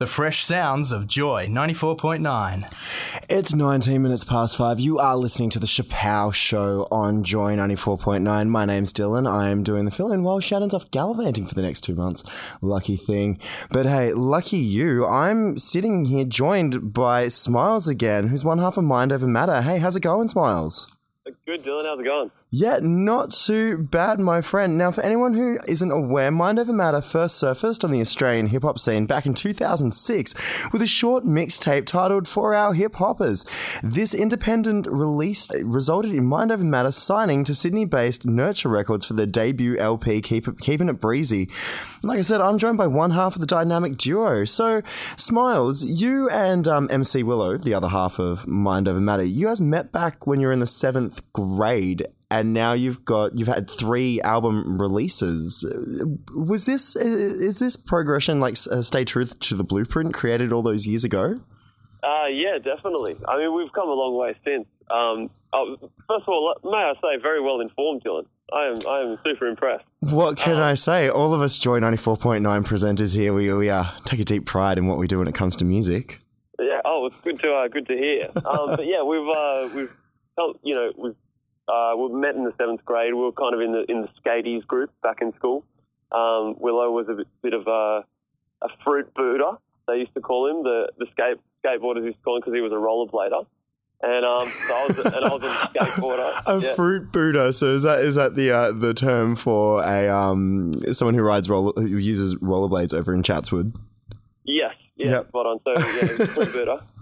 The 0.00 0.06
fresh 0.06 0.44
sounds 0.44 0.92
of 0.92 1.08
Joy 1.08 1.48
94.9. 1.48 2.72
It's 3.28 3.52
19 3.52 4.00
minutes 4.00 4.22
past 4.22 4.56
five. 4.56 4.78
You 4.78 5.00
are 5.00 5.16
listening 5.16 5.50
to 5.50 5.58
the 5.58 5.66
Shapow 5.66 6.32
Show 6.32 6.86
on 6.92 7.24
Joy 7.24 7.56
94.9. 7.56 8.46
My 8.46 8.64
name's 8.64 8.92
Dylan. 8.92 9.28
I 9.28 9.48
am 9.48 9.64
doing 9.64 9.86
the 9.86 9.90
fill 9.90 10.12
in 10.12 10.22
while 10.22 10.38
Shannon's 10.38 10.72
off 10.72 10.88
gallivanting 10.92 11.48
for 11.48 11.56
the 11.56 11.62
next 11.62 11.80
two 11.80 11.96
months. 11.96 12.22
Lucky 12.62 12.96
thing. 12.96 13.40
But 13.72 13.86
hey, 13.86 14.12
lucky 14.12 14.58
you. 14.58 15.04
I'm 15.04 15.58
sitting 15.58 16.04
here 16.04 16.24
joined 16.24 16.92
by 16.92 17.26
Smiles 17.26 17.88
again, 17.88 18.28
who's 18.28 18.44
one 18.44 18.60
half 18.60 18.76
of 18.76 18.84
Mind 18.84 19.10
Over 19.10 19.26
Matter. 19.26 19.62
Hey, 19.62 19.80
how's 19.80 19.96
it 19.96 20.02
going, 20.02 20.28
Smiles? 20.28 20.86
Good, 21.44 21.64
Dylan. 21.64 21.86
How's 21.86 21.98
it 21.98 22.04
going? 22.04 22.30
Yeah, 22.50 22.78
not 22.80 23.32
too 23.32 23.76
bad, 23.76 24.18
my 24.18 24.40
friend. 24.40 24.78
Now, 24.78 24.90
for 24.90 25.02
anyone 25.02 25.34
who 25.34 25.58
isn't 25.68 25.90
aware, 25.90 26.30
Mind 26.30 26.58
Over 26.58 26.72
Matter 26.72 27.02
first 27.02 27.36
surfaced 27.36 27.84
on 27.84 27.90
the 27.90 28.00
Australian 28.00 28.46
hip 28.46 28.62
hop 28.62 28.78
scene 28.78 29.04
back 29.04 29.26
in 29.26 29.34
2006 29.34 30.34
with 30.72 30.80
a 30.80 30.86
short 30.86 31.24
mixtape 31.24 31.84
titled 31.84 32.26
For 32.26 32.54
Our 32.54 32.72
Hip 32.72 32.94
Hoppers. 32.94 33.44
This 33.82 34.14
independent 34.14 34.86
release 34.86 35.50
resulted 35.62 36.14
in 36.14 36.24
Mind 36.24 36.50
Over 36.50 36.64
Matter 36.64 36.90
signing 36.90 37.44
to 37.44 37.54
Sydney 37.54 37.84
based 37.84 38.24
Nurture 38.24 38.70
Records 38.70 39.04
for 39.04 39.12
their 39.12 39.26
debut 39.26 39.76
LP, 39.76 40.22
Keep 40.22 40.48
it, 40.48 40.58
Keeping 40.58 40.88
It 40.88 41.02
Breezy. 41.02 41.50
Like 42.02 42.18
I 42.18 42.22
said, 42.22 42.40
I'm 42.40 42.56
joined 42.56 42.78
by 42.78 42.86
one 42.86 43.10
half 43.10 43.34
of 43.34 43.42
the 43.42 43.46
dynamic 43.46 43.98
duo. 43.98 44.46
So, 44.46 44.80
Smiles, 45.18 45.84
you 45.84 46.30
and 46.30 46.66
um, 46.66 46.88
MC 46.90 47.22
Willow, 47.22 47.58
the 47.58 47.74
other 47.74 47.88
half 47.88 48.18
of 48.18 48.46
Mind 48.46 48.88
Over 48.88 49.00
Matter, 49.00 49.24
you 49.24 49.48
guys 49.48 49.60
met 49.60 49.92
back 49.92 50.26
when 50.26 50.40
you 50.40 50.46
were 50.46 50.52
in 50.54 50.60
the 50.60 50.66
seventh 50.66 51.20
grade 51.34 52.06
and 52.30 52.52
now 52.52 52.72
you've 52.72 53.04
got 53.04 53.36
you've 53.38 53.48
had 53.48 53.68
three 53.68 54.20
album 54.22 54.80
releases. 54.80 55.64
Was 56.34 56.66
this 56.66 56.94
is 56.96 57.58
this 57.58 57.76
progression 57.76 58.40
like 58.40 58.56
uh, 58.70 58.82
stay 58.82 59.04
true 59.04 59.26
to 59.26 59.54
the 59.54 59.64
blueprint 59.64 60.14
created 60.14 60.52
all 60.52 60.62
those 60.62 60.86
years 60.86 61.04
ago? 61.04 61.40
Uh, 62.02 62.26
yeah, 62.30 62.58
definitely. 62.58 63.16
I 63.26 63.38
mean, 63.38 63.56
we've 63.56 63.72
come 63.72 63.88
a 63.88 63.92
long 63.92 64.16
way 64.16 64.36
since. 64.44 64.66
Um, 64.90 65.30
oh, 65.52 65.76
first 66.06 66.22
of 66.22 66.28
all, 66.28 66.54
may 66.64 66.76
I 66.76 66.92
say, 67.02 67.20
very 67.20 67.42
well 67.42 67.60
informed, 67.60 68.04
Dylan. 68.04 68.26
I 68.52 68.66
am 68.66 68.86
I 68.86 69.00
am 69.00 69.18
super 69.24 69.46
impressed. 69.46 69.84
What 70.00 70.36
can 70.36 70.56
um, 70.56 70.62
I 70.62 70.74
say? 70.74 71.08
All 71.08 71.34
of 71.34 71.42
us 71.42 71.58
Joy 71.58 71.78
ninety 71.80 71.98
four 71.98 72.16
point 72.16 72.42
nine 72.42 72.64
presenters 72.64 73.14
here, 73.16 73.34
we 73.34 73.52
we 73.52 73.68
uh, 73.68 73.84
take 74.04 74.20
a 74.20 74.24
deep 74.24 74.46
pride 74.46 74.78
in 74.78 74.86
what 74.86 74.98
we 74.98 75.06
do 75.06 75.18
when 75.18 75.28
it 75.28 75.34
comes 75.34 75.56
to 75.56 75.64
music. 75.64 76.20
Yeah. 76.58 76.80
Oh, 76.84 77.06
it's 77.06 77.16
good 77.22 77.40
to 77.40 77.52
uh, 77.52 77.68
good 77.68 77.86
to 77.88 77.94
hear. 77.94 78.28
Um, 78.36 78.76
but 78.76 78.86
yeah, 78.86 79.02
we've 79.02 79.28
uh, 79.28 79.68
we've 79.74 79.92
you 80.62 80.74
know 80.74 80.92
we've 80.96 81.16
uh, 81.68 81.96
we 81.96 82.12
met 82.12 82.34
in 82.34 82.44
the 82.44 82.52
seventh 82.58 82.84
grade. 82.84 83.14
We 83.14 83.20
were 83.20 83.32
kind 83.32 83.54
of 83.54 83.60
in 83.60 83.72
the 83.72 83.84
in 83.90 84.02
the 84.02 84.08
skaties 84.20 84.66
group 84.66 84.90
back 85.02 85.18
in 85.20 85.34
school. 85.34 85.64
Um, 86.10 86.56
Willow 86.58 86.90
was 86.90 87.06
a 87.10 87.14
bit, 87.14 87.26
bit 87.42 87.54
of 87.54 87.66
a, 87.66 88.04
a 88.62 88.68
fruit 88.82 89.12
booter. 89.14 89.58
They 89.86 89.96
used 89.96 90.14
to 90.14 90.20
call 90.20 90.48
him 90.48 90.62
the 90.62 90.88
the 90.98 91.06
skate 91.12 91.38
skateboarders 91.64 92.04
used 92.04 92.18
to 92.18 92.22
call 92.22 92.36
him 92.36 92.40
because 92.40 92.54
he 92.54 92.60
was 92.60 92.72
a 92.72 92.76
rollerblader. 92.76 93.46
And 94.00 94.24
um, 94.24 94.52
so 94.68 94.74
I 94.74 94.86
was, 94.86 94.98
and 94.98 95.24
I 95.24 95.34
was 95.34 95.42
a 95.42 95.46
skateboarder. 95.78 96.42
a 96.46 96.60
yeah. 96.62 96.74
fruit 96.74 97.10
booter. 97.10 97.52
So 97.52 97.74
is 97.74 97.82
that 97.82 98.00
is 98.00 98.14
that 98.14 98.36
the 98.36 98.50
uh, 98.50 98.72
the 98.72 98.94
term 98.94 99.34
for 99.36 99.82
a 99.82 100.08
um 100.08 100.72
someone 100.92 101.14
who 101.14 101.22
rides 101.22 101.48
roller 101.50 101.72
who 101.74 101.98
uses 101.98 102.36
rollerblades 102.36 102.94
over 102.94 103.12
in 103.12 103.22
Chatswood? 103.22 103.74
Yes. 104.44 104.74
Yeah. 104.96 105.10
Yep. 105.10 105.28
Spot 105.28 105.46
on. 105.46 105.60
So 105.64 105.72
yeah, 105.78 106.26
fruit 106.26 106.52
booter 106.52 106.80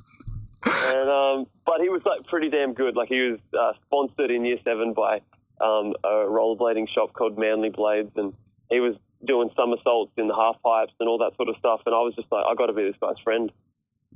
and 0.67 1.09
um, 1.11 1.47
but 1.65 1.81
he 1.81 1.89
was 1.89 2.03
like 2.05 2.27
pretty 2.27 2.51
damn 2.51 2.75
good. 2.75 2.97
Like 2.97 3.09
he 3.09 3.21
was 3.21 3.39
uh, 3.59 3.73
sponsored 3.87 4.31
in 4.31 4.45
year 4.45 4.59
seven 4.65 4.93
by 4.93 5.21
um, 5.61 5.95
a 6.05 6.27
rollerblading 6.29 6.89
shop 6.95 7.13
called 7.13 7.39
Manly 7.39 7.71
Blades, 7.71 8.13
and 8.17 8.33
he 8.71 8.81
was 8.81 8.95
doing 9.27 9.51
somersaults 9.57 10.13
in 10.17 10.29
the 10.29 10.35
half 10.35 10.57
pipes 10.63 10.93
and 11.01 11.09
all 11.09 11.19
that 11.19 11.37
sort 11.37 11.49
of 11.49 11.57
stuff. 11.59 11.81
And 11.87 11.95
I 11.95 11.99
was 11.99 12.15
just 12.15 12.31
like, 12.31 12.45
I 12.47 12.55
got 12.55 12.67
to 12.67 12.73
be 12.73 12.85
this 12.85 12.97
guy's 13.01 13.19
friend. 13.23 13.51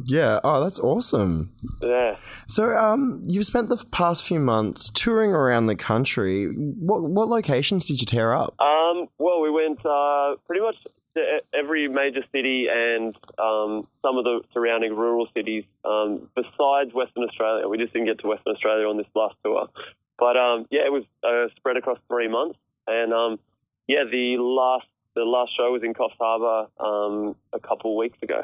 Yeah. 0.05 0.41
Oh, 0.45 0.63
that's 0.63 0.79
awesome. 0.79 1.53
Yeah. 1.83 2.17
So, 2.49 2.77
um, 2.77 3.23
you've 3.27 3.47
spent 3.47 3.69
the 3.69 3.77
past 3.91 4.25
few 4.25 4.41
months 4.41 4.91
touring 4.91 5.33
around 5.33 5.67
the 5.67 5.77
country. 5.77 6.47
What 6.47 7.03
what 7.03 7.29
locations 7.29 7.87
did 7.87 8.01
you 8.01 8.07
tear 8.07 8.33
up? 8.33 8.55
Um, 8.61 9.09
well, 9.19 9.41
we 9.41 9.51
went 9.51 9.85
uh, 9.85 10.37
pretty 10.47 10.63
much 10.63 10.77
every 11.53 11.89
major 11.89 12.23
city 12.33 12.67
and 12.73 13.17
um, 13.39 13.87
some 14.03 14.17
of 14.17 14.25
the 14.25 14.41
surrounding 14.53 14.95
rural 14.97 15.29
cities 15.35 15.65
um, 15.85 16.29
besides 16.35 16.95
Western 16.95 17.25
Australia. 17.25 17.69
We 17.69 17.79
just 17.79 17.93
didn't 17.93 18.07
get 18.07 18.21
to 18.21 18.29
Western 18.29 18.55
Australia 18.55 18.87
on 18.87 18.97
this 18.97 19.07
last 19.15 19.37
tour. 19.45 19.69
But 20.19 20.37
um, 20.37 20.67
yeah, 20.71 20.83
it 20.87 20.93
was 20.93 21.05
uh, 21.25 21.53
spread 21.57 21.77
across 21.77 21.99
three 22.09 22.29
months. 22.29 22.59
And 22.87 23.13
um, 23.13 23.39
yeah, 23.89 24.05
the 24.11 24.37
last 24.39 24.87
the 25.15 25.23
last 25.23 25.51
show 25.57 25.73
was 25.73 25.83
in 25.83 25.95
Coffs 25.95 26.17
Harbour 26.21 26.69
um, 26.79 27.37
a 27.53 27.59
couple 27.59 27.93
of 27.93 27.97
weeks 27.97 28.19
ago. 28.23 28.43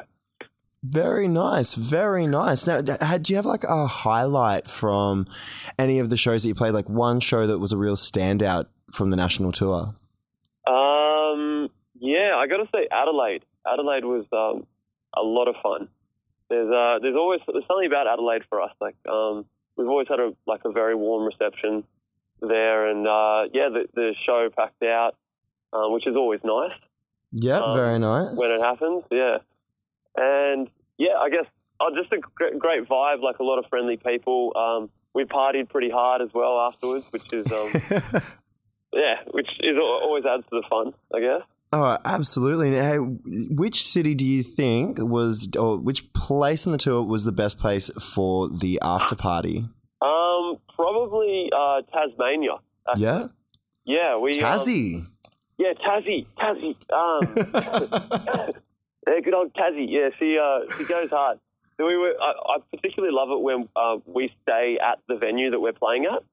Very 0.83 1.27
nice, 1.27 1.73
very 1.73 2.27
nice. 2.27 2.67
Now, 2.67 2.81
had 3.01 3.23
do 3.23 3.33
you 3.33 3.37
have 3.37 3.45
like 3.45 3.63
a 3.63 3.87
highlight 3.87 4.69
from 4.69 5.25
any 5.77 5.99
of 5.99 6.09
the 6.09 6.17
shows 6.17 6.43
that 6.43 6.49
you 6.49 6.55
played? 6.55 6.73
Like 6.73 6.89
one 6.89 7.19
show 7.19 7.47
that 7.47 7.59
was 7.59 7.71
a 7.71 7.77
real 7.77 7.95
standout 7.95 8.65
from 8.91 9.09
the 9.09 9.15
national 9.15 9.51
tour? 9.51 9.95
Yeah, 11.99 12.35
I 12.37 12.47
got 12.47 12.57
to 12.57 12.69
say 12.73 12.87
Adelaide. 12.91 13.43
Adelaide 13.65 14.05
was 14.05 14.25
um, 14.31 14.65
a 15.15 15.21
lot 15.21 15.47
of 15.47 15.55
fun. 15.61 15.89
There's 16.49 16.71
uh, 16.71 16.99
there's 17.01 17.15
always 17.15 17.41
there's 17.47 17.65
something 17.67 17.87
about 17.87 18.07
Adelaide 18.07 18.43
for 18.49 18.61
us. 18.61 18.71
Like 18.79 18.95
um, 19.09 19.45
we've 19.75 19.87
always 19.87 20.07
had 20.07 20.19
a 20.19 20.31
like 20.45 20.61
a 20.65 20.71
very 20.71 20.95
warm 20.95 21.25
reception 21.25 21.83
there, 22.39 22.89
and 22.89 23.07
uh, 23.07 23.49
yeah, 23.53 23.69
the, 23.69 23.87
the 23.93 24.15
show 24.25 24.49
packed 24.55 24.83
out, 24.83 25.15
um, 25.73 25.93
which 25.93 26.07
is 26.07 26.15
always 26.15 26.39
nice. 26.43 26.77
Yeah, 27.31 27.59
um, 27.59 27.75
very 27.75 27.99
nice 27.99 28.35
when 28.35 28.51
it 28.51 28.61
happens. 28.61 29.03
Yeah, 29.11 29.37
and 30.15 30.69
yeah, 30.97 31.17
I 31.19 31.29
guess 31.29 31.45
oh, 31.81 31.89
just 31.95 32.13
a 32.13 32.19
great 32.35 32.87
vibe. 32.87 33.21
Like 33.21 33.39
a 33.39 33.43
lot 33.43 33.59
of 33.59 33.65
friendly 33.69 33.97
people. 33.97 34.53
Um, 34.55 34.89
we 35.13 35.25
partied 35.25 35.69
pretty 35.69 35.89
hard 35.89 36.21
as 36.21 36.29
well 36.33 36.59
afterwards, 36.59 37.05
which 37.09 37.33
is 37.33 37.51
um, 37.51 37.71
yeah, 38.93 39.15
which 39.31 39.49
is 39.59 39.77
always 39.79 40.25
adds 40.25 40.43
to 40.43 40.61
the 40.61 40.63
fun, 40.69 40.93
I 41.13 41.19
guess. 41.19 41.41
Oh, 41.77 41.97
absolutely. 42.05 42.97
Which 43.51 43.83
city 43.85 44.15
do 44.15 44.25
you 44.25 44.41
think 44.41 44.97
was, 44.97 45.47
or 45.59 45.77
which 45.77 46.11
place 46.13 46.65
on 46.65 46.71
the 46.71 46.79
tour 46.79 47.03
was 47.03 47.23
the 47.23 47.31
best 47.31 47.59
place 47.59 47.91
for 48.01 48.49
the 48.49 48.79
after 48.81 49.15
party? 49.15 49.63
Um, 50.01 50.57
probably 50.73 51.51
uh, 51.55 51.81
Tasmania. 51.93 52.55
Actually. 52.89 53.03
Yeah. 53.03 53.27
Yeah, 53.85 54.17
we. 54.17 54.33
Tassie. 54.33 54.95
Um, 54.95 55.11
yeah, 55.59 55.73
Tassie, 55.73 56.25
Tassie. 56.39 56.75
Um, 56.91 57.51
yeah, 59.07 59.19
good 59.23 59.33
old 59.35 59.53
Tassie. 59.53 59.85
Yeah, 59.87 60.09
she 60.17 60.39
uh, 60.41 60.77
she 60.77 60.85
goes 60.85 61.11
hard. 61.11 61.39
So 61.77 61.85
we 61.85 61.95
were. 61.95 62.13
I, 62.19 62.55
I 62.55 62.57
particularly 62.75 63.13
love 63.15 63.29
it 63.29 63.39
when 63.39 63.69
uh, 63.75 63.97
we 64.05 64.33
stay 64.41 64.79
at 64.81 64.97
the 65.07 65.15
venue 65.15 65.51
that 65.51 65.59
we're 65.59 65.73
playing 65.73 66.05
at, 66.05 66.23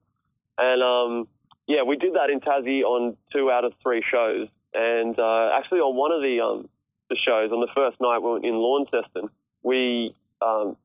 and 0.57 0.81
um, 0.81 1.27
yeah, 1.67 1.83
we 1.83 1.97
did 1.97 2.13
that 2.15 2.31
in 2.31 2.39
Tassie 2.39 2.81
on 2.81 3.15
two 3.31 3.51
out 3.51 3.63
of 3.63 3.73
three 3.83 4.03
shows. 4.11 4.47
And 4.75 5.17
uh, 5.17 5.51
actually, 5.57 5.79
on 5.79 5.95
one 5.95 6.11
of 6.11 6.21
the 6.21 6.41
um, 6.41 6.69
the 7.09 7.15
shows, 7.15 7.51
on 7.51 7.61
the 7.61 7.71
first 7.73 7.97
night 8.01 8.19
we 8.19 8.29
were 8.29 8.43
in 8.43 8.55
Launceston, 8.55 9.29
we 9.63 10.13
um, 10.41 10.75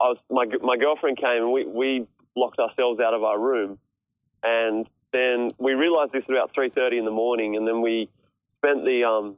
I 0.00 0.12
was 0.12 0.18
my 0.30 0.44
my 0.62 0.76
girlfriend 0.76 1.16
came 1.16 1.42
and 1.42 1.52
we 1.52 1.64
we 1.64 2.06
locked 2.36 2.58
ourselves 2.58 3.00
out 3.00 3.14
of 3.14 3.22
our 3.22 3.38
room, 3.38 3.78
and 4.42 4.86
then 5.12 5.52
we 5.58 5.72
realised 5.72 6.12
this 6.12 6.24
about 6.28 6.52
three 6.54 6.68
thirty 6.68 6.98
in 6.98 7.06
the 7.06 7.10
morning, 7.10 7.56
and 7.56 7.66
then 7.66 7.80
we 7.80 8.10
spent 8.58 8.84
the 8.84 9.04
um 9.04 9.36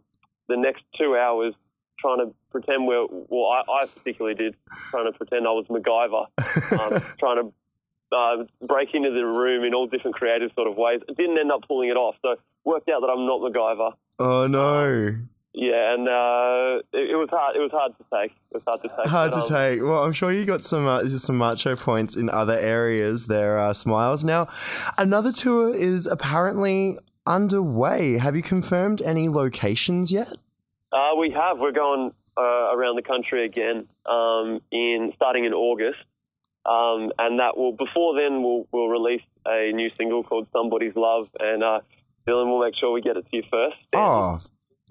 the 0.48 0.56
next 0.56 0.82
two 0.98 1.16
hours 1.16 1.54
trying 2.00 2.18
to 2.18 2.34
pretend 2.50 2.86
we're 2.86 3.06
well 3.08 3.46
I, 3.46 3.84
I 3.84 3.86
particularly 3.86 4.34
did 4.34 4.56
trying 4.90 5.10
to 5.10 5.16
pretend 5.16 5.46
I 5.46 5.50
was 5.50 5.66
MacGyver, 5.68 6.26
um, 6.80 7.02
trying 7.20 7.42
to 7.42 7.52
uh, 8.14 8.44
break 8.66 8.94
into 8.94 9.10
the 9.10 9.24
room 9.24 9.64
in 9.64 9.72
all 9.72 9.86
different 9.86 10.16
creative 10.16 10.50
sort 10.54 10.68
of 10.68 10.76
ways. 10.76 11.00
It 11.08 11.16
didn't 11.16 11.38
end 11.38 11.52
up 11.52 11.66
pulling 11.66 11.90
it 11.90 11.96
off, 11.96 12.16
so 12.22 12.36
worked 12.64 12.88
out 12.88 13.00
that 13.00 13.08
I'm 13.08 13.26
not 13.26 13.40
MacGyver. 13.40 13.92
Oh 14.18 14.46
no. 14.46 15.16
Yeah, 15.56 15.94
and 15.94 16.08
uh, 16.08 16.82
it, 16.92 17.10
it, 17.10 17.16
was 17.16 17.28
hard. 17.30 17.54
It 17.54 17.60
was 17.60 17.70
hard 17.70 17.92
to 17.96 18.04
take. 18.12 18.32
It 18.50 18.54
was 18.54 18.62
hard 18.66 18.82
to 18.82 18.88
take. 18.88 19.06
Hard 19.06 19.32
to 19.34 19.38
um, 19.38 19.48
take. 19.48 19.82
Well, 19.82 20.02
I'm 20.02 20.12
sure 20.12 20.32
you 20.32 20.44
got 20.44 20.64
some 20.64 20.84
uh, 20.84 21.08
some 21.08 21.38
macho 21.38 21.76
points 21.76 22.16
in 22.16 22.28
other 22.28 22.58
areas. 22.58 23.26
There 23.26 23.56
are 23.58 23.72
smiles. 23.72 24.24
Now, 24.24 24.48
another 24.98 25.30
tour 25.30 25.72
is 25.72 26.08
apparently 26.08 26.98
underway. 27.24 28.18
Have 28.18 28.34
you 28.34 28.42
confirmed 28.42 29.00
any 29.00 29.28
locations 29.28 30.10
yet? 30.10 30.32
Uh, 30.92 31.14
we 31.16 31.30
have. 31.30 31.60
We're 31.60 31.70
going 31.70 32.12
uh, 32.36 32.74
around 32.74 32.96
the 32.96 33.02
country 33.02 33.44
again. 33.44 33.86
Um, 34.06 34.60
in 34.72 35.12
starting 35.14 35.44
in 35.44 35.52
August. 35.52 36.00
Um, 36.66 37.12
and 37.18 37.40
that 37.40 37.58
will 37.58 37.72
before 37.72 38.18
then 38.18 38.42
we'll 38.42 38.66
we'll 38.72 38.88
release 38.88 39.22
a 39.46 39.70
new 39.72 39.90
single 39.98 40.24
called 40.24 40.48
Somebody's 40.50 40.96
Love, 40.96 41.28
and 41.38 41.62
uh, 41.62 41.80
Dylan 42.28 42.46
we'll 42.50 42.60
make 42.64 42.74
sure 42.78 42.92
we 42.92 43.00
get 43.02 43.16
it 43.16 43.22
to 43.30 43.36
you 43.36 43.42
first. 43.50 43.76
Oh, 43.94 44.40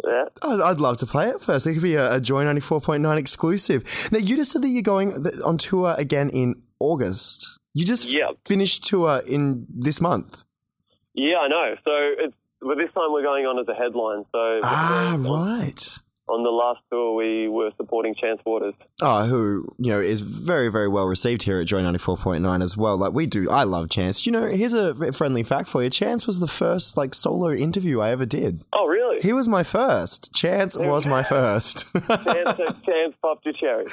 Yeah. 0.06 0.26
I'd, 0.42 0.80
love 0.80 0.98
to 0.98 1.06
play 1.06 1.30
it 1.30 1.42
first. 1.42 1.66
It 1.68 1.74
could 1.74 1.84
be 1.84 1.96
a, 1.96 2.16
a 2.16 2.20
Joy 2.22 2.44
94.9 2.46 3.18
exclusive. 3.18 3.84
Now, 4.12 4.20
you 4.20 4.36
just 4.36 4.52
said 4.52 4.62
that 4.64 4.70
you're 4.70 4.82
going 4.82 5.26
on 5.44 5.58
tour 5.58 5.96
again 5.98 6.30
in 6.30 6.62
August. 6.80 7.60
You 7.74 7.86
just 7.86 8.06
Yeah. 8.12 8.32
finished 8.46 8.86
tour 8.86 9.22
in 9.26 9.66
this 9.70 10.00
month. 10.02 10.44
Yeah, 11.16 11.38
I 11.38 11.48
know. 11.48 11.76
So 11.84 11.92
it's 12.26 12.36
but 12.62 12.78
this 12.78 12.92
time 12.94 13.12
we're 13.12 13.24
going 13.24 13.46
on 13.46 13.60
as 13.60 13.68
a 13.68 13.74
headline. 13.74 14.24
So 14.32 14.60
Ah, 14.64 15.18
right. 15.20 15.98
On 16.30 16.44
the 16.44 16.50
last 16.50 16.80
tour 16.92 17.14
we 17.16 17.48
were 17.48 17.72
supporting 17.78 18.16
Chance 18.16 18.42
Waters. 18.46 18.74
Oh, 19.02 19.26
who, 19.26 19.68
you 19.78 19.92
know, 19.92 20.00
is 20.00 20.22
very, 20.22 20.70
very 20.70 20.88
well 20.88 21.06
received 21.06 21.44
here 21.44 21.60
at 21.60 21.68
Joy 21.68 21.82
94.9 21.82 22.64
as 22.64 22.78
well. 22.78 22.98
Like, 22.98 23.14
we 23.14 23.26
do. 23.26 23.50
I 23.50 23.64
love 23.64 23.90
Chance. 23.90 24.26
You 24.26 24.32
know, 24.32 24.48
here's 24.48 24.74
a 24.74 25.12
friendly 25.14 25.44
fact 25.44 25.70
for 25.70 25.84
you. 25.84 25.90
Chance 25.90 26.26
was 26.28 26.40
the 26.40 26.48
first, 26.48 26.98
like, 26.98 27.14
solo 27.14 27.52
interview 27.52 28.00
I 28.00 28.12
ever 28.12 28.26
did. 28.26 28.64
Oh, 28.74 28.88
really? 28.88 29.22
He 29.22 29.34
was 29.34 29.48
my 29.48 29.64
first. 29.64 30.34
Chance 30.34 30.78
was 30.78 31.06
my 31.06 31.24
first. 31.36 31.86
Chance, 31.94 32.58
Chance 32.86 33.16
popped 33.22 33.46
your 33.46 33.54
cherry. 33.54 33.86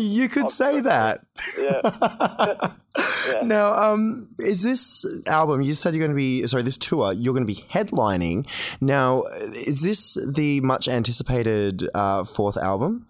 you 0.00 0.28
could 0.28 0.50
say 0.50 0.80
that. 0.80 1.20
Yeah. 3.26 3.42
Now, 3.42 3.74
um, 3.74 4.30
is 4.38 4.62
this 4.62 5.04
album? 5.26 5.60
You 5.60 5.74
said 5.74 5.92
you're 5.94 6.00
going 6.00 6.12
to 6.12 6.16
be 6.16 6.46
sorry. 6.46 6.62
This 6.62 6.78
tour 6.78 7.12
you're 7.12 7.34
going 7.34 7.46
to 7.46 7.52
be 7.52 7.60
headlining. 7.70 8.46
Now, 8.80 9.24
is 9.52 9.82
this 9.82 10.16
the 10.26 10.60
much 10.62 10.88
anticipated 10.88 11.55
uh, 11.94 12.24
fourth 12.24 12.56
album? 12.56 13.06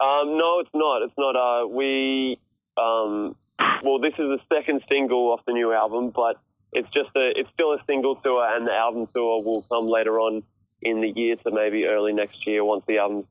Um, 0.00 0.38
no, 0.38 0.60
it's 0.60 0.70
not. 0.74 1.02
It's 1.02 1.18
not. 1.18 1.36
Uh, 1.36 1.68
we, 1.68 2.38
um, 2.78 3.36
well, 3.84 4.00
this 4.00 4.14
is 4.14 4.26
the 4.26 4.38
second 4.52 4.80
single 4.88 5.32
off 5.32 5.40
the 5.46 5.52
new 5.52 5.72
album, 5.72 6.10
but 6.14 6.40
it's 6.72 6.88
just 6.88 7.10
a, 7.16 7.32
it's 7.36 7.50
still 7.52 7.72
a 7.72 7.78
single 7.86 8.16
tour, 8.16 8.46
and 8.56 8.66
the 8.66 8.72
album 8.72 9.08
tour 9.14 9.42
will 9.42 9.62
come 9.70 9.88
later 9.88 10.18
on 10.18 10.42
in 10.82 11.02
the 11.02 11.12
year 11.14 11.36
so 11.44 11.50
maybe 11.50 11.84
early 11.84 12.12
next 12.14 12.46
year 12.46 12.64
once 12.64 12.82
the 12.88 12.98
album's 12.98 13.26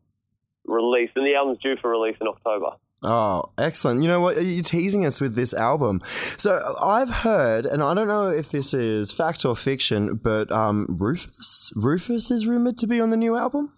released, 0.65 1.13
and 1.15 1.25
the 1.25 1.35
album's 1.35 1.59
due 1.59 1.75
for 1.81 1.89
release 1.89 2.17
in 2.21 2.27
October. 2.27 2.75
Oh, 3.01 3.51
excellent. 3.57 4.01
You 4.01 4.09
know 4.09 4.19
what? 4.19 4.43
You're 4.45 4.61
teasing 4.61 5.05
us 5.05 5.21
with 5.21 5.35
this 5.35 5.53
album. 5.53 6.01
So 6.37 6.75
I've 6.81 7.09
heard, 7.09 7.65
and 7.65 7.81
I 7.81 7.93
don't 7.93 8.09
know 8.09 8.29
if 8.29 8.51
this 8.51 8.73
is 8.73 9.11
fact 9.11 9.45
or 9.45 9.55
fiction, 9.55 10.19
but 10.21 10.51
um, 10.51 10.85
Rufus, 10.89 11.71
Rufus 11.75 12.29
is 12.29 12.45
rumored 12.45 12.77
to 12.79 12.87
be 12.87 12.99
on 12.99 13.09
the 13.09 13.17
new 13.17 13.37
album. 13.37 13.71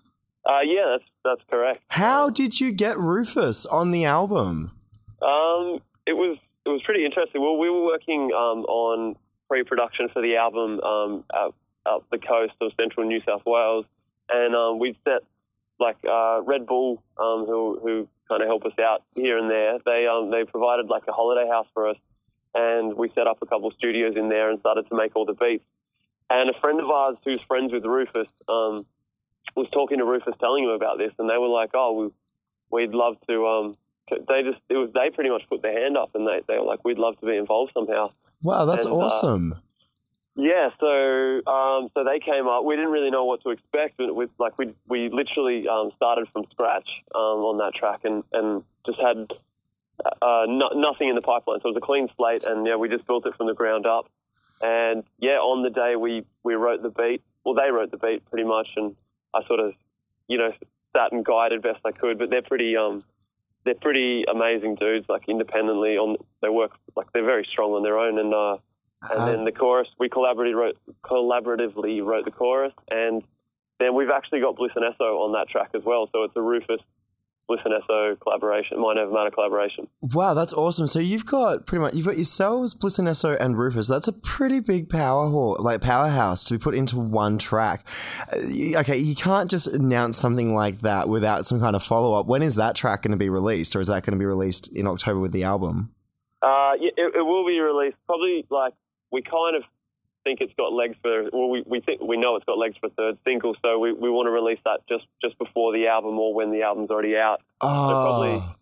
Uh, 0.52 0.62
yeah, 0.66 0.98
that's 0.98 1.10
that's 1.24 1.50
correct. 1.50 1.82
How 1.88 2.30
did 2.30 2.60
you 2.60 2.72
get 2.72 3.00
Rufus 3.00 3.66
on 3.66 3.92
the 3.92 4.06
album? 4.06 4.72
Um, 5.22 5.80
it 6.06 6.14
was 6.14 6.38
it 6.66 6.70
was 6.70 6.82
pretty 6.84 7.06
interesting. 7.06 7.42
Well, 7.42 7.58
we 7.58 7.70
were 7.70 7.86
working 7.86 8.32
um, 8.36 8.66
on 8.66 9.16
pre-production 9.48 10.10
for 10.12 10.22
the 10.22 10.36
album 10.36 10.80
um, 10.82 11.24
up, 11.34 11.56
up 11.86 12.06
the 12.12 12.18
coast 12.18 12.54
of 12.60 12.72
central 12.80 13.08
New 13.08 13.22
South 13.26 13.44
Wales, 13.46 13.86
and 14.30 14.56
um, 14.56 14.80
we'd 14.80 14.98
set 15.06 15.22
like 15.80 15.98
uh, 16.10 16.42
Red 16.44 16.66
Bull, 16.66 17.02
um, 17.18 17.46
who 17.46 17.80
who 17.82 18.08
kind 18.28 18.42
of 18.42 18.48
help 18.48 18.66
us 18.66 18.78
out 18.80 19.04
here 19.16 19.38
and 19.38 19.50
there. 19.50 19.78
They 19.86 20.06
um, 20.08 20.32
they 20.32 20.44
provided 20.44 20.88
like 20.88 21.04
a 21.08 21.14
holiday 21.14 21.48
house 21.48 21.68
for 21.74 21.88
us, 21.88 21.98
and 22.54 22.98
we 22.98 23.10
set 23.16 23.26
up 23.26 23.38
a 23.42 23.46
couple 23.46 23.70
of 23.70 23.74
studios 23.76 24.16
in 24.18 24.28
there 24.28 24.50
and 24.50 24.60
started 24.60 24.90
to 24.90 24.96
make 24.96 25.16
all 25.16 25.26
the 25.26 25.34
beats. 25.34 25.64
And 26.30 26.50
a 26.50 26.60
friend 26.60 26.80
of 26.82 26.90
ours 26.90 27.16
who's 27.24 27.42
friends 27.48 27.72
with 27.72 27.86
Rufus 27.86 28.28
um, 28.50 28.86
was 29.56 29.68
talking 29.72 29.98
to 30.00 30.06
Rufus, 30.06 30.36
telling 30.40 30.64
him 30.64 30.70
about 30.72 30.98
this, 30.98 31.12
and 31.20 31.30
they 31.30 31.38
were 31.38 31.48
like, 31.48 31.72
"Oh, 31.74 32.12
we, 32.72 32.86
we'd 32.86 32.94
love 32.94 33.16
to." 33.28 33.48
Um, 33.48 33.78
they 34.10 34.44
just 34.44 34.62
it 34.70 34.76
was 34.76 34.90
they 34.94 35.10
pretty 35.10 35.30
much 35.30 35.44
put 35.50 35.62
their 35.62 35.80
hand 35.80 35.98
up, 35.98 36.16
and 36.16 36.28
they 36.28 36.42
they 36.48 36.58
were 36.58 36.66
like, 36.66 36.84
"We'd 36.84 36.98
love 36.98 37.20
to 37.20 37.26
be 37.26 37.38
involved 37.38 37.72
somehow." 37.74 38.12
Wow, 38.42 38.66
that's 38.66 38.86
And, 38.86 38.96
uh, 38.96 38.98
awesome. 38.98 39.56
Yeah, 40.36 40.70
so 40.80 41.52
um, 41.52 41.90
so 41.94 42.04
they 42.04 42.20
came 42.20 42.48
up. 42.48 42.64
We 42.64 42.76
didn't 42.76 42.92
really 42.92 43.12
know 43.12 43.26
what 43.26 43.44
to 43.44 43.50
expect, 43.50 43.98
but 43.98 44.16
with 44.16 44.30
like 44.40 44.58
we 44.58 44.74
we 44.88 45.10
literally 45.10 45.68
um, 45.68 45.92
started 45.96 46.28
from 46.32 46.46
scratch 46.52 46.88
um, 47.14 47.44
on 47.44 47.58
that 47.58 47.74
track, 47.78 48.02
and 48.06 48.24
and 48.32 48.64
just 48.86 49.00
had 49.00 49.32
uh, 50.22 50.46
no, 50.48 50.70
nothing 50.74 51.10
in 51.10 51.16
the 51.16 51.22
pipeline. 51.22 51.60
So 51.62 51.70
it 51.70 51.76
was 51.76 51.78
a 51.78 51.86
clean 51.86 52.08
slate, 52.16 52.44
and 52.46 52.66
yeah, 52.66 52.76
we 52.76 52.90
just 52.90 53.06
built 53.06 53.26
it 53.26 53.36
from 53.36 53.48
the 53.48 53.54
ground 53.54 53.86
up. 53.86 54.10
And 54.62 55.04
yeah, 55.20 55.40
on 55.40 55.64
the 55.64 55.70
day 55.70 55.96
we 55.96 56.26
we 56.44 56.54
wrote 56.54 56.82
the 56.82 56.90
beat. 56.90 57.22
Well, 57.44 57.56
they 57.56 57.72
wrote 57.72 57.92
the 57.92 57.98
beat 57.98 58.24
pretty 58.30 58.48
much, 58.48 58.68
and 58.76 58.96
I 59.34 59.44
sort 59.48 59.60
of 59.60 59.74
you 60.28 60.38
know 60.38 60.52
sat 60.96 61.12
and 61.12 61.24
guided 61.26 61.62
best 61.62 61.80
I 61.86 61.92
could. 61.92 62.18
But 62.20 62.30
they're 62.30 62.42
pretty 62.42 62.76
um 62.78 63.04
they're 63.64 63.76
pretty 63.76 64.26
amazing 64.30 64.76
dudes. 64.76 65.08
Like 65.08 65.30
independently 65.30 65.98
on 65.98 66.18
they 66.42 66.50
work 66.50 66.72
like 66.96 67.08
they're 67.14 67.26
very 67.26 67.48
strong 67.52 67.72
on 67.74 67.84
their 67.84 67.98
own, 68.00 68.18
and 68.20 68.34
uh, 68.34 68.58
and 69.10 69.20
Uh, 69.20 69.26
then 69.26 69.46
the 69.46 69.52
chorus, 69.52 69.88
we 69.98 70.10
collaboratively 70.10 70.56
wrote, 70.56 70.78
collaboratively 71.04 72.06
wrote 72.06 72.26
the 72.26 72.32
chorus, 72.32 72.74
and 72.90 73.24
then 73.80 73.96
we've 73.96 74.12
actually 74.12 74.42
got 74.42 74.56
Bliss 74.56 74.74
and 74.76 74.86
Esso 74.86 75.20
on 75.26 75.32
that 75.34 75.48
track 75.50 75.72
as 75.74 75.84
well. 75.84 76.08
So 76.12 76.24
it's 76.24 76.36
a 76.36 76.42
Rufus, 76.42 76.82
Bliss 77.48 77.60
and 77.66 77.74
Esso 77.74 78.20
collaboration, 78.20 78.80
Mind 78.80 79.00
Over 79.00 79.12
Matter 79.12 79.32
collaboration. 79.32 79.88
Wow, 80.02 80.34
that's 80.34 80.54
awesome. 80.54 80.88
So 80.88 81.00
you've 81.00 81.26
got 81.26 81.66
pretty 81.66 81.82
much 81.82 81.94
you've 81.94 82.06
got 82.06 82.16
yourselves, 82.16 82.74
Bliss 82.74 83.00
and 83.00 83.08
Esso, 83.08 83.40
and 83.40 83.58
Rufus. 83.58 83.88
That's 83.88 84.08
a 84.08 84.14
pretty 84.14 84.60
big 84.60 84.90
power 84.90 85.28
like 85.60 85.82
powerhouse 85.82 86.46
to 86.46 86.54
be 86.54 86.58
put 86.58 86.76
into 86.76 86.98
one 86.98 87.38
track. 87.38 87.86
Uh, 88.32 88.38
Okay, 88.82 88.98
you 88.98 89.16
can't 89.16 89.50
just 89.50 89.68
announce 89.68 90.18
something 90.18 90.56
like 90.56 90.82
that 90.82 91.10
without 91.10 91.46
some 91.46 91.60
kind 91.60 91.76
of 91.76 91.84
follow 91.84 92.18
up. 92.20 92.26
When 92.26 92.42
is 92.42 92.56
that 92.56 92.76
track 92.76 93.04
going 93.04 93.12
to 93.12 93.18
be 93.18 93.30
released, 93.30 93.76
or 93.76 93.82
is 93.82 93.88
that 93.88 94.04
going 94.04 94.14
to 94.14 94.20
be 94.20 94.26
released 94.26 94.68
in 94.68 94.88
October 94.88 95.20
with 95.20 95.32
the 95.32 95.44
album? 95.44 95.94
Uh, 96.42 96.74
yeah, 96.80 96.92
it, 96.98 97.16
it 97.18 97.22
will 97.26 97.46
be 97.46 97.60
released 97.60 97.98
probably 98.06 98.46
like 98.50 98.74
we 99.12 99.22
kind 99.22 99.56
of 99.56 99.64
think 100.24 100.42
it's 100.42 100.54
got 100.58 100.74
legs 100.74 100.96
for. 101.02 101.30
Well, 101.32 101.50
we, 101.50 101.64
we 101.66 101.80
think 101.82 102.02
we 102.02 102.18
know 102.18 102.36
it's 102.36 102.46
got 102.46 102.58
legs 102.58 102.76
for 102.80 102.90
third 102.90 103.18
single, 103.26 103.56
so 103.62 103.80
we, 103.80 103.94
we 103.94 104.10
want 104.10 104.28
to 104.28 104.32
release 104.32 104.60
that 104.66 104.82
just 104.88 105.06
just 105.24 105.38
before 105.38 105.74
the 105.74 105.88
album 105.88 106.18
or 106.20 106.34
when 106.34 106.52
the 106.52 106.64
album's 106.64 106.90
already 106.92 107.16
out. 107.18 107.42
Oh, 107.62 107.68
probably- 107.90 108.56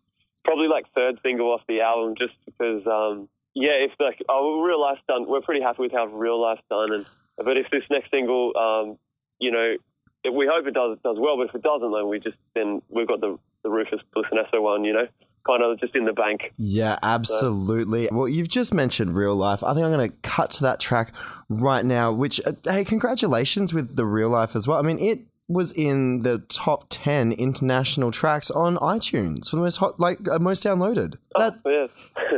probably 0.46 0.68
like 0.68 0.86
third 0.96 1.20
single 1.22 1.52
off 1.54 1.62
the 1.68 1.82
album, 1.82 2.16
just 2.18 2.34
because. 2.46 2.86
Um, 2.88 3.30
yeah, 3.56 3.72
if 3.82 3.92
like 4.00 4.22
oh, 4.30 4.62
real 4.62 4.80
life's 4.80 5.02
done, 5.08 5.28
we're 5.28 5.42
pretty 5.42 5.62
happy 5.62 5.82
with 5.82 5.92
how 5.92 6.06
real 6.06 6.40
life's 6.42 6.62
done, 6.70 6.94
and 6.94 7.06
but 7.38 7.58
if 7.58 7.66
this 7.72 7.84
next 7.90 8.12
single, 8.12 8.56
um, 8.56 8.98
you 9.40 9.52
know, 9.52 9.76
if 10.24 10.34
we 10.34 10.48
hope 10.50 10.68
it 10.68 10.74
does 10.74 10.98
does 11.04 11.18
well, 11.20 11.36
but 11.38 11.50
if 11.50 11.56
it 11.56 11.64
doesn't, 11.64 11.92
then 11.92 12.08
we 12.08 12.20
just 12.20 12.38
then 12.56 12.82
we've 12.90 13.08
got 13.08 13.22
the 13.22 13.38
the 13.64 13.70
Rufus 13.70 14.00
Bliss 14.14 14.28
and 14.32 14.40
Esso 14.40 14.62
one, 14.62 14.84
you 14.86 14.94
know, 14.94 15.08
kind 15.46 15.64
of 15.64 15.80
just 15.80 15.96
in 15.96 16.06
the 16.06 16.14
bank. 16.14 16.54
Yeah, 16.58 16.98
absolutely. 17.02 18.10
Well, 18.12 18.28
you've 18.28 18.50
just 18.50 18.74
mentioned 18.74 19.16
real 19.16 19.36
life. 19.36 19.64
I 19.64 19.74
think 19.74 19.86
I'm 19.86 19.92
going 19.92 20.10
to 20.10 20.16
cut 20.22 20.52
to 20.52 20.64
that 20.64 20.80
track 20.80 21.14
right 21.50 21.86
now. 21.86 22.12
Which, 22.12 22.40
uh, 22.46 22.54
hey, 22.66 22.84
congratulations 22.86 23.74
with 23.74 23.96
the 23.96 24.06
real 24.06 24.30
life 24.30 24.56
as 24.56 24.68
well. 24.68 24.78
I 24.78 24.82
mean, 24.82 25.00
it 25.00 25.22
was 25.48 25.72
in 25.72 26.22
the 26.22 26.38
top 26.50 26.86
ten 26.90 27.32
international 27.32 28.12
tracks 28.12 28.52
on 28.52 28.78
iTunes 28.78 29.50
for 29.50 29.56
the 29.56 29.64
most 29.64 29.78
hot, 29.78 30.00
like 30.00 30.20
uh, 30.30 30.38
most 30.38 30.64
downloaded. 30.64 31.16
That 31.36 31.58
Oh, 31.66 31.70
yeah. 31.70 31.88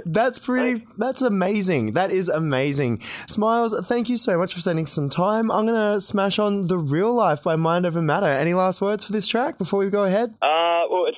that's 0.05 0.39
pretty. 0.39 0.85
That's 0.97 1.21
amazing. 1.21 1.91
That 1.93 2.11
is 2.11 2.29
amazing. 2.29 3.03
Smiles, 3.27 3.75
thank 3.85 4.07
you 4.07 4.15
so 4.15 4.37
much 4.37 4.53
for 4.53 4.61
spending 4.61 4.85
some 4.85 5.09
time. 5.09 5.51
I'm 5.51 5.65
gonna 5.65 5.99
smash 5.99 6.39
on 6.39 6.67
the 6.67 6.77
real 6.77 7.13
life 7.13 7.43
by 7.43 7.57
Mind 7.57 7.85
Over 7.85 8.01
Matter. 8.01 8.27
Any 8.27 8.53
last 8.53 8.79
words 8.79 9.03
for 9.03 9.11
this 9.11 9.27
track 9.27 9.57
before 9.57 9.79
we 9.79 9.89
go 9.89 10.05
ahead? 10.05 10.33
Uh, 10.41 10.45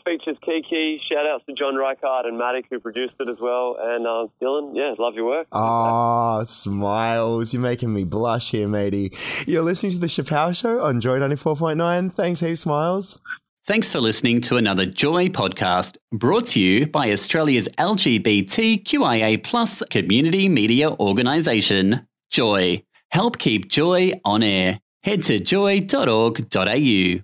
features 0.06 0.38
Kiki. 0.44 1.00
Shout 1.10 1.26
outs 1.26 1.46
to 1.48 1.54
John 1.54 1.76
Reichard 1.76 2.26
and 2.26 2.40
Matic 2.40 2.66
who 2.70 2.80
produced 2.80 3.16
it 3.20 3.30
as 3.30 3.38
well, 3.40 3.76
and 3.80 4.06
uh, 4.06 4.28
Dylan. 4.42 4.76
Yeah, 4.76 4.94
love 4.98 5.16
your 5.16 5.26
work. 5.26 5.48
Oh, 5.52 6.44
smiles. 6.46 7.54
You're 7.54 7.62
making 7.62 7.94
me 7.94 8.04
blush 8.04 8.52
here, 8.52 8.68
matey. 8.68 9.16
You're 9.48 9.64
listening 9.64 9.94
to 9.94 10.00
The 10.00 10.08
Shapow 10.08 10.56
Show 10.56 10.82
on 10.84 11.02
Joy 11.02 11.20
94.9. 11.20 12.14
Thanks, 12.14 12.40
heaps, 12.40 12.62
Smiles. 12.62 13.20
Thanks 13.66 13.90
for 13.90 14.00
listening 14.02 14.42
to 14.42 14.58
another 14.58 14.86
Joy 14.86 15.30
podcast 15.30 15.98
brought 16.12 16.46
to 16.48 16.60
you 16.60 16.86
by 16.86 17.12
Australia's 17.12 17.70
LGBTQIA 17.80 19.42
plus 19.42 19.82
community 19.84 20.50
media 20.50 20.92
organisation, 20.92 22.06
Joy. 22.30 22.84
Help 23.12 23.38
keep 23.38 23.70
Joy 23.70 24.12
on 24.26 24.44
air. 24.44 24.82
Head 25.04 25.24
to 25.24 25.40
joy.org.au. 25.40 27.24